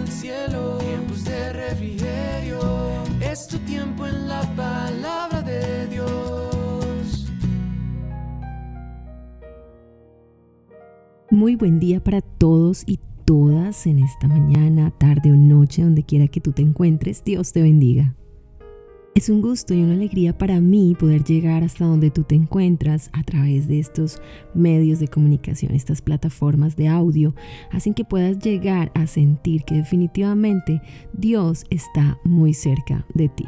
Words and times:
el 0.00 0.08
cielo, 0.08 0.78
tiempos 0.78 1.24
de 1.24 1.52
refrigerio. 1.52 2.60
Es 3.20 3.46
tu 3.46 3.58
tiempo 3.58 4.06
en 4.06 4.28
la 4.28 4.42
palabra 4.56 5.42
de 5.42 5.86
Dios. 5.88 7.30
Muy 11.30 11.56
buen 11.56 11.78
día 11.78 12.02
para 12.02 12.20
todos 12.20 12.82
y 12.86 12.98
todas 13.24 13.86
en 13.86 14.00
esta 14.00 14.26
mañana, 14.26 14.90
tarde 14.90 15.32
o 15.32 15.36
noche, 15.36 15.82
donde 15.82 16.02
quiera 16.02 16.28
que 16.28 16.40
tú 16.40 16.52
te 16.52 16.62
encuentres. 16.62 17.22
Dios 17.22 17.52
te 17.52 17.62
bendiga. 17.62 18.14
Es 19.12 19.28
un 19.28 19.42
gusto 19.42 19.74
y 19.74 19.82
una 19.82 19.94
alegría 19.94 20.38
para 20.38 20.60
mí 20.60 20.94
poder 20.98 21.24
llegar 21.24 21.64
hasta 21.64 21.84
donde 21.84 22.12
tú 22.12 22.22
te 22.22 22.36
encuentras 22.36 23.10
a 23.12 23.24
través 23.24 23.66
de 23.66 23.80
estos 23.80 24.22
medios 24.54 25.00
de 25.00 25.08
comunicación, 25.08 25.74
estas 25.74 26.00
plataformas 26.00 26.76
de 26.76 26.86
audio, 26.86 27.34
hacen 27.72 27.92
que 27.92 28.04
puedas 28.04 28.38
llegar 28.38 28.92
a 28.94 29.08
sentir 29.08 29.64
que 29.64 29.74
definitivamente 29.74 30.80
Dios 31.12 31.64
está 31.70 32.18
muy 32.22 32.54
cerca 32.54 33.04
de 33.12 33.28
ti. 33.28 33.46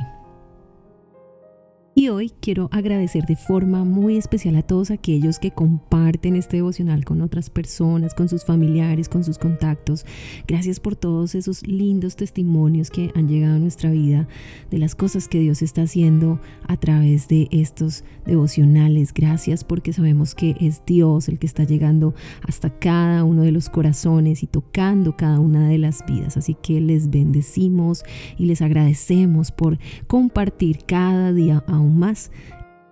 Y 1.95 2.09
hoy 2.09 2.33
quiero 2.41 2.71
agradecer 2.73 3.27
de 3.27 3.37
forma 3.37 3.85
muy 3.85 4.17
especial 4.17 4.57
a 4.57 4.63
todos 4.63 4.91
aquellos 4.91 5.39
que 5.39 5.51
comparten 5.51 6.37
este 6.37 6.57
devocional 6.57 7.05
con 7.05 7.21
otras 7.21 7.51
personas, 7.51 8.15
con 8.15 8.31
sus 8.31 8.47
familiares, 8.47 9.11
con 9.11 9.25
sus 9.25 9.37
contactos. 9.37 10.07
Gracias 10.49 10.81
por 10.81 10.97
todos 10.97 11.35
esos 11.35 11.67
lindos 11.67 12.17
testimonios 12.17 12.91
que 12.91 13.13
han 13.15 13.29
llegado 13.29 13.57
a 13.57 13.59
nuestra 13.59 13.91
vida 13.91 14.27
de 14.71 14.79
las 14.79 14.95
cosas 14.95 15.29
que 15.29 15.41
Dios 15.41 15.61
está 15.61 15.83
haciendo 15.83 16.41
a 16.67 16.79
través 16.79 17.29
de 17.29 17.49
estos 17.51 18.05
devocionales. 18.25 19.13
Gracias 19.13 19.63
porque 19.63 19.93
sabemos 19.93 20.35
que 20.35 20.57
es 20.61 20.83
Dios 20.87 21.29
el 21.29 21.39
que 21.39 21.47
está 21.47 21.65
llegando 21.65 22.15
hasta 22.41 22.71
cada 22.71 23.23
uno 23.23 23.43
de 23.43 23.53
los 23.53 23.69
corazones 23.69 24.43
y 24.43 24.47
tocando 24.47 25.15
cada 25.15 25.41
una 25.41 25.69
de 25.69 25.77
las 25.77 26.07
vidas. 26.07 26.39
Así 26.39 26.55
que 26.55 26.81
les 26.81 27.11
bendecimos 27.11 28.03
y 28.39 28.47
les 28.47 28.63
agradecemos 28.63 29.53
por 29.53 29.79
compartir 30.07 30.87
cada 30.87 31.35
día 31.35 31.63
a 31.67 31.82
más 31.83 32.31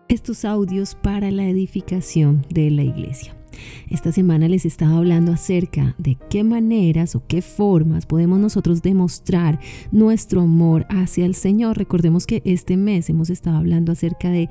estos 0.08 0.44
audios 0.44 0.94
para 0.94 1.30
la 1.30 1.44
edificación 1.44 2.44
de 2.50 2.70
la 2.70 2.82
iglesia. 2.82 3.39
Esta 3.88 4.12
semana 4.12 4.48
les 4.48 4.64
estaba 4.64 4.96
hablando 4.96 5.32
acerca 5.32 5.94
de 5.98 6.16
qué 6.28 6.44
maneras 6.44 7.14
o 7.16 7.26
qué 7.26 7.42
formas 7.42 8.06
podemos 8.06 8.38
nosotros 8.38 8.82
demostrar 8.82 9.58
nuestro 9.90 10.42
amor 10.42 10.86
hacia 10.88 11.26
el 11.26 11.34
Señor. 11.34 11.78
Recordemos 11.78 12.26
que 12.26 12.42
este 12.44 12.76
mes 12.76 13.10
hemos 13.10 13.30
estado 13.30 13.56
hablando 13.56 13.92
acerca 13.92 14.30
de 14.30 14.48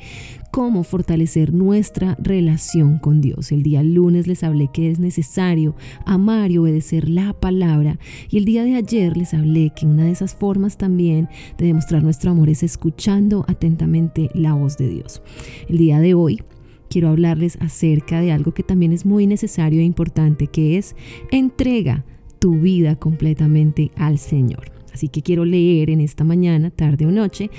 cómo 0.51 0.83
fortalecer 0.83 1.53
nuestra 1.53 2.15
relación 2.19 2.99
con 2.99 3.21
Dios. 3.21 3.51
El 3.51 3.63
día 3.63 3.83
lunes 3.83 4.27
les 4.27 4.43
hablé 4.43 4.69
que 4.73 4.89
es 4.89 4.99
necesario 4.99 5.75
amar 6.05 6.51
y 6.51 6.57
obedecer 6.57 7.09
la 7.09 7.33
palabra 7.33 7.99
y 8.29 8.37
el 8.37 8.45
día 8.45 8.63
de 8.63 8.75
ayer 8.75 9.15
les 9.15 9.33
hablé 9.33 9.71
que 9.75 9.85
una 9.85 10.05
de 10.05 10.11
esas 10.11 10.35
formas 10.35 10.77
también 10.77 11.29
de 11.57 11.67
demostrar 11.67 12.03
nuestro 12.03 12.31
amor 12.31 12.49
es 12.49 12.63
escuchando 12.63 13.45
atentamente 13.47 14.29
la 14.33 14.53
voz 14.53 14.77
de 14.77 14.89
Dios. 14.89 15.21
El 15.67 15.77
día 15.77 15.99
de 15.99 16.13
hoy 16.13 16.41
quiero 16.89 17.09
hablarles 17.09 17.57
acerca 17.61 18.19
de 18.19 18.31
algo 18.31 18.53
que 18.53 18.63
también 18.63 18.91
es 18.91 19.05
muy 19.05 19.27
necesario 19.27 19.79
e 19.79 19.83
importante, 19.83 20.47
que 20.47 20.77
es 20.77 20.95
entrega 21.31 22.03
tu 22.39 22.59
vida 22.59 22.95
completamente 22.95 23.91
al 23.95 24.17
Señor. 24.17 24.71
Así 24.93 25.07
que 25.07 25.21
quiero 25.21 25.45
leer 25.45 25.89
en 25.89 26.01
esta 26.01 26.23
mañana, 26.23 26.71
tarde 26.71 27.05
o 27.05 27.11
noche, 27.11 27.49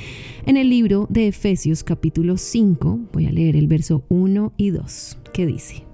en 0.47 0.57
el 0.57 0.69
libro 0.69 1.07
de 1.09 1.29
Efesios 1.29 1.85
capítulo 1.85 2.37
5, 2.37 2.99
voy 3.13 3.27
a 3.27 3.33
leer 3.33 3.57
el 3.57 3.67
verso 3.67 4.05
1 4.09 4.53
y 4.57 4.71
2, 4.71 5.19
que 5.33 5.47
dice, 5.47 5.90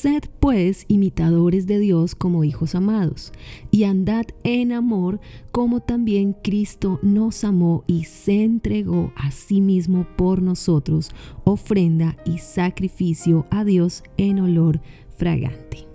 Sed 0.00 0.30
pues 0.40 0.86
imitadores 0.88 1.66
de 1.66 1.78
Dios 1.78 2.14
como 2.14 2.42
hijos 2.42 2.74
amados, 2.74 3.34
y 3.70 3.84
andad 3.84 4.24
en 4.44 4.72
amor 4.72 5.20
como 5.52 5.80
también 5.80 6.34
Cristo 6.42 6.98
nos 7.02 7.44
amó 7.44 7.84
y 7.86 8.04
se 8.04 8.42
entregó 8.42 9.12
a 9.14 9.30
sí 9.30 9.60
mismo 9.60 10.06
por 10.16 10.40
nosotros, 10.40 11.10
ofrenda 11.44 12.16
y 12.24 12.38
sacrificio 12.38 13.44
a 13.50 13.62
Dios 13.62 14.02
en 14.16 14.40
olor 14.40 14.80
fragante. 15.18 15.86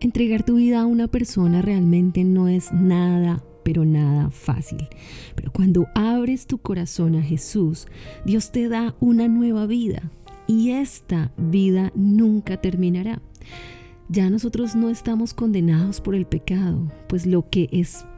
Entregar 0.00 0.42
tu 0.42 0.56
vida 0.56 0.80
a 0.80 0.86
una 0.86 1.06
persona 1.06 1.62
realmente 1.62 2.24
no 2.24 2.48
es 2.48 2.72
nada 2.72 3.44
pero 3.62 3.84
nada 3.84 4.30
fácil. 4.30 4.88
Pero 5.36 5.52
cuando 5.52 5.86
abres 5.94 6.48
tu 6.48 6.58
corazón 6.58 7.14
a 7.14 7.22
Jesús, 7.22 7.86
Dios 8.26 8.50
te 8.50 8.68
da 8.68 8.96
una 8.98 9.28
nueva 9.28 9.66
vida 9.66 10.10
y 10.46 10.70
esta 10.70 11.32
vida 11.36 11.92
nunca 11.94 12.60
terminará. 12.60 13.20
Ya 14.08 14.28
nosotros 14.28 14.76
no 14.76 14.90
estamos 14.90 15.32
condenados 15.32 16.00
por 16.00 16.14
el 16.14 16.26
pecado, 16.26 16.92
pues 17.08 17.26
lo 17.26 17.48
que 17.48 17.68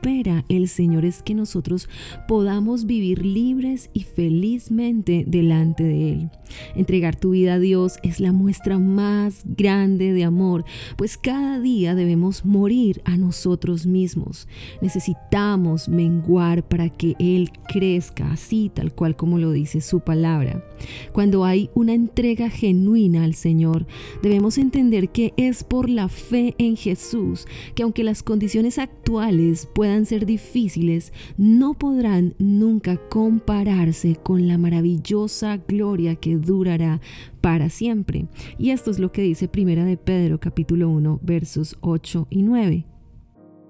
el 0.06 0.68
Señor 0.68 1.04
es 1.04 1.20
que 1.20 1.34
nosotros 1.34 1.88
podamos 2.28 2.86
vivir 2.86 3.26
libres 3.26 3.90
y 3.92 4.04
felizmente 4.04 5.24
delante 5.26 5.82
de 5.82 6.12
Él. 6.12 6.30
Entregar 6.76 7.16
tu 7.16 7.30
vida 7.30 7.54
a 7.54 7.58
Dios 7.58 7.98
es 8.04 8.20
la 8.20 8.30
muestra 8.32 8.78
más 8.78 9.42
grande 9.44 10.12
de 10.12 10.22
amor, 10.22 10.64
pues 10.96 11.16
cada 11.16 11.58
día 11.58 11.96
debemos 11.96 12.44
morir 12.44 13.02
a 13.04 13.16
nosotros 13.16 13.86
mismos. 13.86 14.46
Necesitamos 14.80 15.88
menguar 15.88 16.68
para 16.68 16.88
que 16.88 17.16
Él 17.18 17.50
crezca, 17.68 18.30
así 18.30 18.70
tal 18.72 18.94
cual 18.94 19.16
como 19.16 19.38
lo 19.38 19.50
dice 19.50 19.80
su 19.80 20.00
palabra. 20.00 20.64
Cuando 21.12 21.44
hay 21.44 21.70
una 21.74 21.94
entrega 21.94 22.48
genuina 22.48 23.24
al 23.24 23.34
Señor, 23.34 23.86
debemos 24.22 24.56
entender 24.56 25.08
que 25.08 25.34
es 25.36 25.64
por 25.64 25.90
la 25.90 26.08
fe 26.08 26.54
en 26.58 26.76
Jesús, 26.76 27.46
que 27.74 27.82
aunque 27.82 28.04
las 28.04 28.22
condiciones 28.22 28.78
actuales 28.78 29.68
puedan 29.74 29.95
ser 30.04 30.26
difíciles, 30.26 31.12
no 31.38 31.74
podrán 31.74 32.34
nunca 32.38 32.98
compararse 33.08 34.16
con 34.16 34.46
la 34.48 34.58
maravillosa 34.58 35.56
gloria 35.56 36.16
que 36.16 36.36
durará 36.36 37.00
para 37.40 37.70
siempre. 37.70 38.26
Y 38.58 38.70
esto 38.70 38.90
es 38.90 38.98
lo 38.98 39.12
que 39.12 39.22
dice 39.22 39.48
Primera 39.48 39.84
de 39.84 39.96
Pedro 39.96 40.40
capítulo 40.40 40.90
1 40.90 41.20
versos 41.22 41.78
8 41.80 42.26
y 42.28 42.42
9. 42.42 42.95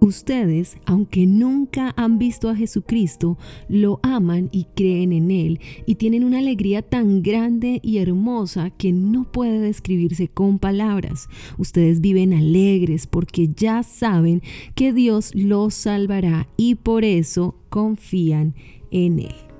Ustedes, 0.00 0.76
aunque 0.84 1.26
nunca 1.26 1.94
han 1.96 2.18
visto 2.18 2.50
a 2.50 2.54
Jesucristo, 2.54 3.38
lo 3.68 3.98
aman 4.02 4.50
y 4.52 4.66
creen 4.74 5.12
en 5.12 5.30
Él 5.30 5.60
y 5.86 5.94
tienen 5.94 6.22
una 6.22 6.38
alegría 6.38 6.82
tan 6.82 7.22
grande 7.22 7.80
y 7.82 7.98
hermosa 7.98 8.70
que 8.70 8.92
no 8.92 9.24
puede 9.24 9.58
describirse 9.58 10.28
con 10.28 10.58
palabras. 10.58 11.28
Ustedes 11.56 12.00
viven 12.00 12.34
alegres 12.34 13.06
porque 13.06 13.48
ya 13.48 13.82
saben 13.82 14.42
que 14.74 14.92
Dios 14.92 15.34
los 15.34 15.74
salvará 15.74 16.46
y 16.58 16.74
por 16.74 17.04
eso 17.04 17.56
confían 17.70 18.54
en 18.90 19.20
Él. 19.20 19.55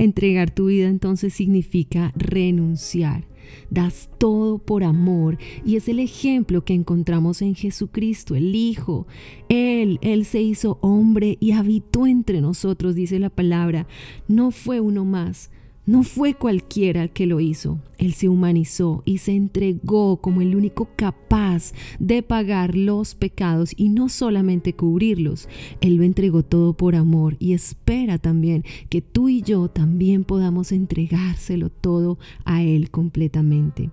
Entregar 0.00 0.50
tu 0.50 0.66
vida 0.68 0.88
entonces 0.88 1.34
significa 1.34 2.10
renunciar 2.16 3.28
das 3.68 4.08
todo 4.18 4.58
por 4.58 4.84
amor 4.84 5.36
y 5.64 5.76
es 5.76 5.88
el 5.88 5.98
ejemplo 5.98 6.64
que 6.64 6.72
encontramos 6.72 7.42
en 7.42 7.54
Jesucristo, 7.54 8.34
el 8.34 8.54
Hijo. 8.54 9.06
Él, 9.48 9.98
Él 10.02 10.24
se 10.24 10.40
hizo 10.40 10.78
hombre 10.80 11.36
y 11.40 11.52
habitó 11.52 12.06
entre 12.06 12.40
nosotros, 12.40 12.94
dice 12.94 13.18
la 13.18 13.30
palabra. 13.30 13.86
No 14.28 14.50
fue 14.52 14.80
uno 14.80 15.04
más, 15.04 15.50
no 15.90 16.04
fue 16.04 16.34
cualquiera 16.34 17.02
el 17.02 17.10
que 17.10 17.26
lo 17.26 17.40
hizo. 17.40 17.80
Él 17.98 18.12
se 18.12 18.28
humanizó 18.28 19.02
y 19.04 19.18
se 19.18 19.32
entregó 19.32 20.18
como 20.18 20.40
el 20.40 20.54
único 20.54 20.88
capaz 20.94 21.72
de 21.98 22.22
pagar 22.22 22.76
los 22.76 23.16
pecados 23.16 23.72
y 23.76 23.88
no 23.88 24.08
solamente 24.08 24.72
cubrirlos. 24.72 25.48
Él 25.80 25.96
lo 25.96 26.04
entregó 26.04 26.44
todo 26.44 26.74
por 26.74 26.94
amor 26.94 27.34
y 27.40 27.54
espera 27.54 28.18
también 28.18 28.62
que 28.88 29.02
tú 29.02 29.28
y 29.28 29.42
yo 29.42 29.66
también 29.66 30.22
podamos 30.22 30.70
entregárselo 30.70 31.70
todo 31.70 32.20
a 32.44 32.62
Él 32.62 32.92
completamente. 32.92 33.90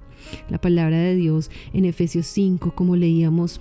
La 0.50 0.62
palabra 0.62 1.00
de 1.00 1.16
Dios 1.16 1.50
en 1.74 1.86
Efesios 1.86 2.28
5, 2.28 2.75
como 2.75 2.95
leíamos, 2.95 3.60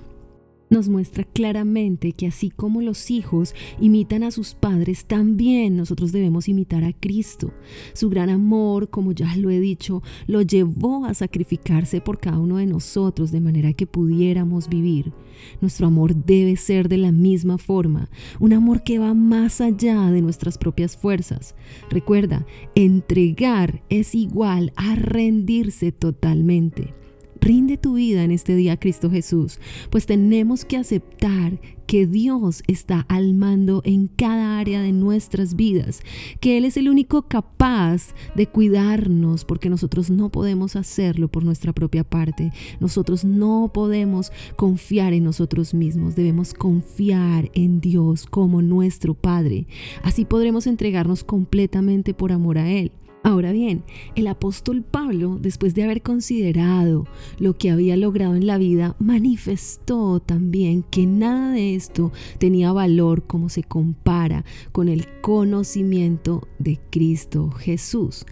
nos 0.71 0.89
muestra 0.89 1.25
claramente 1.25 2.13
que 2.13 2.27
así 2.27 2.51
como 2.51 2.83
los 2.83 3.11
hijos 3.11 3.55
imitan 3.81 4.23
a 4.23 4.31
sus 4.31 4.55
padres, 4.55 5.07
también 5.07 5.77
nosotros 5.77 6.13
debemos 6.13 6.49
imitar 6.49 6.85
a 6.85 6.93
Cristo. 6.93 7.53
Su 7.93 8.11
gran 8.11 8.31
amor, 8.31 8.91
como 8.91 9.13
ya 9.13 9.37
lo 9.37 9.51
he 9.51 9.61
dicho, 9.61 10.03
lo 10.27 10.43
llevó 10.43 11.05
a 11.05 11.15
sacrificarse 11.15 12.01
por 12.01 12.19
cada 12.19 12.39
uno 12.39 12.57
de 12.57 12.67
nosotros 12.67 13.31
de 13.31 13.41
manera 13.41 13.73
que 13.73 13.87
pudiéramos 13.87 14.69
vivir. 14.69 15.13
Nuestro 15.61 15.87
amor 15.87 16.15
debe 16.15 16.57
ser 16.57 16.89
de 16.89 16.99
la 16.99 17.13
misma 17.13 17.59
forma, 17.59 18.09
un 18.41 18.53
amor 18.53 18.83
que 18.83 18.99
va 18.99 19.15
más 19.15 19.61
allá 19.61 20.11
de 20.11 20.23
nuestras 20.23 20.59
propias 20.59 20.97
fuerzas. 20.97 21.55
Recuerda, 21.91 22.47
entregar 22.75 23.83
es 23.89 24.15
igual 24.15 24.73
a 24.77 24.95
rendirse 24.95 25.93
totalmente. 25.93 26.95
Rinde 27.41 27.77
tu 27.77 27.95
vida 27.95 28.25
en 28.25 28.31
este 28.31 28.57
día 28.57 28.73
a 28.73 28.77
Cristo 28.77 29.11
Jesús, 29.11 29.59
pues 29.91 30.07
tenemos 30.07 30.65
que 30.65 30.77
aceptar 30.77 31.61
que 31.87 32.07
Dios 32.07 32.63
está 32.67 33.07
al 33.09 33.35
mando 33.35 33.81
en 33.85 34.09
cada 34.09 34.59
área 34.59 34.81
de 34.83 34.93
nuestras 34.93 35.55
vidas, 35.55 36.01
que 36.41 36.59
Él 36.59 36.65
es 36.65 36.77
el 36.77 36.89
único 36.89 37.23
capaz 37.23 38.15
de 38.35 38.47
cuidarnos 38.47 39.45
porque 39.45 39.71
nosotros 39.71 40.11
no 40.11 40.31
podemos 40.31 40.77
hacerlo 40.77 41.29
por 41.29 41.45
nuestra 41.45 41.73
propia 41.73 42.05
parte, 42.05 42.53
nosotros 42.81 43.25
no 43.25 43.71
podemos 43.73 44.33
confiar 44.57 45.13
en 45.13 45.25
nosotros 45.25 45.75
mismos, 45.75 46.17
debemos 46.17 46.55
confiar 46.55 47.51
en 47.55 47.81
Dios 47.81 48.27
como 48.27 48.63
nuestro 48.63 49.15
Padre, 49.15 49.67
así 50.03 50.25
podremos 50.25 50.67
entregarnos 50.67 51.23
completamente 51.23 52.15
por 52.15 52.33
amor 52.33 52.59
a 52.59 52.71
Él. 52.71 52.93
Ahora 53.27 53.51
bien, 53.51 53.83
el 54.15 54.29
apóstol 54.29 54.85
Pablo, 54.85 55.37
después 55.41 55.75
de 55.75 55.83
haber 55.83 56.01
considerado 56.01 57.09
lo 57.41 57.59
que 57.59 57.73
había 57.73 57.97
logrado 57.97 58.37
en 58.37 58.47
la 58.47 58.57
vida, 58.57 58.95
manifestó 59.01 60.21
también 60.21 60.85
que 60.85 61.07
nada 61.07 61.51
de 61.51 61.75
esto 61.75 62.13
tenía 62.39 62.71
valor 62.71 63.27
como 63.27 63.49
se 63.49 63.65
compara 63.65 64.45
con 64.71 64.89
el 64.89 65.09
conocimiento 65.23 66.47
de 66.61 66.79
Cristo 66.91 67.51
Jesús. 67.51 68.27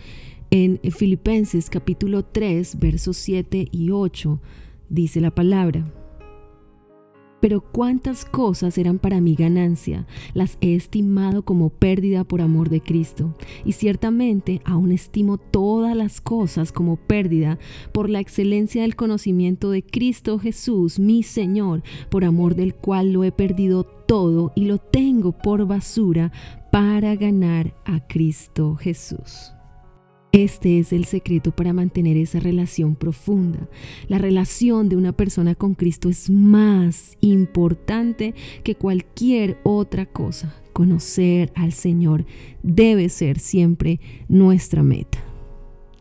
En 0.53 0.79
Filipenses 0.93 1.71
capítulo 1.71 2.25
3, 2.25 2.79
versos 2.79 3.17
7 3.17 3.67
y 3.73 3.91
8, 3.91 4.41
dice 4.91 5.21
la 5.21 5.35
palabra. 5.35 6.04
Pero 7.45 7.61
cuántas 7.61 8.25
cosas 8.25 8.79
eran 8.79 8.99
para 8.99 9.21
mi 9.21 9.35
ganancia, 9.35 10.07
las 10.33 10.57
he 10.63 10.75
estimado 10.75 11.45
como 11.45 11.69
pérdida 11.69 12.25
por 12.25 12.41
amor 12.41 12.71
de 12.71 12.81
Cristo. 12.81 13.35
Y 13.67 13.73
ciertamente 13.73 14.63
aún 14.65 14.93
estimo 14.93 15.37
todas 15.37 15.95
las 15.95 16.23
cosas 16.23 16.73
como 16.73 16.97
pérdida 16.97 17.59
por 17.93 18.09
la 18.09 18.21
excelencia 18.21 18.81
del 18.81 18.97
conocimiento 18.97 19.71
de 19.71 19.83
Cristo 19.83 20.39
Jesús, 20.39 20.99
mi 20.99 21.23
Señor, 21.23 21.83
por 22.09 22.25
amor 22.25 22.55
del 22.55 22.75
cual 22.75 23.13
lo 23.13 23.25
he 23.25 23.31
perdido 23.31 23.85
todo 23.85 24.51
y 24.57 24.65
lo 24.65 24.79
tengo 24.79 25.33
por 25.33 25.67
basura 25.67 26.33
para 26.73 27.15
ganar 27.15 27.75
a 27.85 28.07
Cristo 28.07 28.77
Jesús. 28.77 29.54
Este 30.35 30.81
es 30.81 30.93
el 30.93 31.05
secreto 31.05 31.53
para 31.53 31.73
mantener 31.73 32.17
esa 32.17 32.41
relación 32.41 32.97
profunda. 32.97 33.69
La 34.09 34.19
relación 34.19 34.89
de 34.89 34.97
una 34.97 35.13
persona 35.13 35.55
con 35.55 35.75
Cristo 35.75 36.09
es 36.09 36.29
más 36.29 37.17
importante 37.21 38.35
que 38.65 38.75
cualquier 38.75 39.59
otra 39.63 40.07
cosa. 40.07 40.53
Conocer 40.73 41.53
al 41.55 41.73
Señor 41.73 42.27
debe 42.65 43.11
ser 43.11 43.39
siempre 43.39 44.01
nuestra 44.27 44.83
meta. 44.83 45.23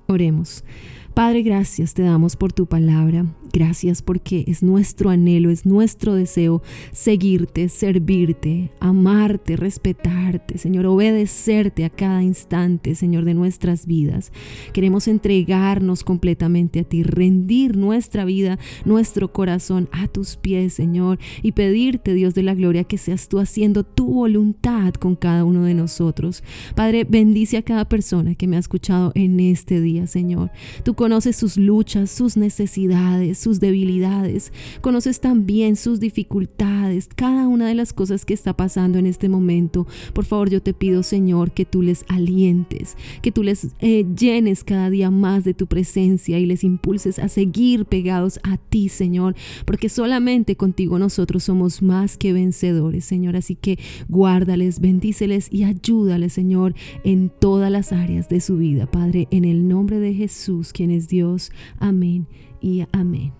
Oremos. 0.07 0.63
Padre, 1.13 1.43
gracias 1.43 1.93
te 1.93 2.01
damos 2.01 2.35
por 2.35 2.53
tu 2.53 2.65
palabra. 2.65 3.27
Gracias 3.55 4.01
porque 4.01 4.45
es 4.47 4.63
nuestro 4.63 5.11
anhelo, 5.11 5.51
es 5.51 5.67
nuestro 5.67 6.15
deseo 6.15 6.63
seguirte, 6.91 7.69
servirte, 7.69 8.71
amarte, 8.79 9.57
respetarte, 9.57 10.57
Señor, 10.57 10.87
obedecerte 10.87 11.85
a 11.85 11.91
cada 11.91 12.23
instante, 12.23 12.95
Señor, 12.95 13.25
de 13.25 13.35
nuestras 13.35 13.85
vidas. 13.85 14.31
Queremos 14.73 15.07
entregarnos 15.07 16.03
completamente 16.03 16.79
a 16.79 16.83
ti, 16.83 17.03
rendir 17.03 17.77
nuestra 17.77 18.25
vida, 18.25 18.57
nuestro 18.85 19.31
corazón 19.31 19.87
a 19.91 20.07
tus 20.07 20.35
pies, 20.35 20.73
Señor, 20.73 21.19
y 21.43 21.51
pedirte, 21.51 22.15
Dios 22.15 22.33
de 22.33 22.41
la 22.41 22.55
gloria, 22.55 22.85
que 22.85 22.97
seas 22.97 23.29
tú 23.29 23.37
haciendo 23.37 23.83
tu 23.83 24.07
voluntad 24.07 24.95
con 24.95 25.15
cada 25.15 25.45
uno 25.45 25.61
de 25.65 25.75
nosotros. 25.75 26.43
Padre, 26.73 27.05
bendice 27.07 27.57
a 27.57 27.61
cada 27.61 27.87
persona 27.87 28.33
que 28.33 28.47
me 28.47 28.55
ha 28.55 28.59
escuchado 28.59 29.11
en 29.13 29.39
este 29.39 29.79
día, 29.79 30.07
Señor. 30.07 30.49
Tú 30.83 30.95
conoces 30.95 31.35
sus 31.35 31.55
luchas, 31.57 32.09
sus 32.09 32.35
necesidades, 32.35 33.42
sus 33.43 33.59
debilidades, 33.59 34.51
conoces 34.81 35.19
también 35.19 35.75
sus 35.75 35.99
dificultades, 35.99 37.09
cada 37.13 37.47
una 37.47 37.67
de 37.67 37.75
las 37.75 37.93
cosas 37.93 38.25
que 38.25 38.33
está 38.33 38.55
pasando 38.55 38.97
en 38.97 39.05
este 39.05 39.29
momento. 39.29 39.85
Por 40.13 40.25
favor, 40.25 40.49
yo 40.49 40.61
te 40.61 40.73
pido, 40.73 41.03
Señor, 41.03 41.51
que 41.51 41.65
tú 41.65 41.81
les 41.81 42.05
alientes, 42.07 42.97
que 43.21 43.31
tú 43.31 43.43
les 43.43 43.67
eh, 43.79 44.05
llenes 44.17 44.63
cada 44.63 44.89
día 44.89 45.11
más 45.11 45.43
de 45.43 45.53
tu 45.53 45.67
presencia 45.67 46.39
y 46.39 46.45
les 46.45 46.63
impulses 46.63 47.19
a 47.19 47.27
seguir 47.27 47.85
pegados 47.85 48.39
a 48.43 48.57
ti, 48.57 48.89
Señor, 48.89 49.35
porque 49.65 49.89
solamente 49.89 50.55
contigo 50.55 50.97
nosotros 50.97 51.43
somos 51.43 51.81
más 51.81 52.17
que 52.17 52.33
vencedores, 52.33 53.05
Señor. 53.05 53.35
Así 53.35 53.55
que 53.55 53.77
guárdales, 54.07 54.79
bendíceles 54.79 55.49
y 55.51 55.63
ayúdales, 55.63 56.33
Señor, 56.33 56.75
en 57.03 57.29
todas 57.29 57.71
las 57.71 57.91
áreas 57.91 58.29
de 58.29 58.39
su 58.39 58.57
vida, 58.57 58.89
Padre, 58.89 59.27
en 59.31 59.43
el 59.43 59.67
nombre 59.67 59.99
de 59.99 60.13
Jesús, 60.13 60.71
quien 60.71 60.91
es 60.91 61.09
Dios. 61.09 61.51
Amén 61.79 62.27
y 62.63 62.85
amén. 62.91 63.33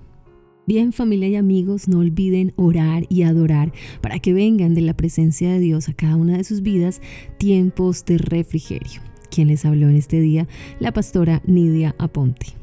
Bien 0.66 0.94
familia 0.94 1.28
y 1.28 1.36
amigos, 1.36 1.88
no 1.88 2.00
olviden 2.00 2.54
orar 2.56 3.06
y 3.10 3.24
adorar 3.24 3.74
para 4.02 4.20
que 4.20 4.34
vengan 4.34 4.76
de 4.76 4.82
la 4.82 4.96
presencia 4.96 5.52
de 5.52 5.60
Dios 5.60 5.90
a 5.90 5.94
cada 5.94 6.16
una 6.16 6.38
de 6.38 6.44
sus 6.44 6.62
vidas 6.62 7.02
tiempos 7.38 8.06
de 8.06 8.18
refrigerio. 8.18 9.02
Quien 9.30 9.48
les 9.48 9.66
habló 9.66 9.90
en 9.90 9.96
este 9.96 10.22
día, 10.22 10.48
la 10.80 10.94
pastora 10.94 11.42
Nidia 11.46 11.96
Aponte. 11.98 12.56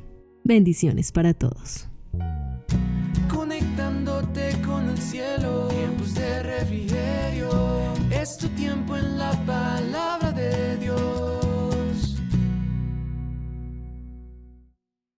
Bendiciones 0.45 1.13
para 1.13 1.35
todos. 1.35 1.89
Conectándote 3.29 4.53
con 4.65 4.89
el 4.89 4.99
cielo, 4.99 5.69
tiempos 5.69 6.15
de 6.15 6.43
refrigerio, 6.43 7.51
es 8.11 8.39
tu 8.39 8.49
tiempo 8.51 8.97
en 8.97 9.19
la 9.19 9.33